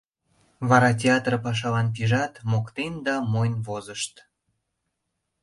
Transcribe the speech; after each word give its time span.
Вара 0.69 0.91
театр 1.03 1.33
пашалан 1.45 1.87
пижат, 1.95 2.33
моктен 2.51 2.93
да 3.05 3.15
мойн 3.31 3.53
возышт. 3.67 4.13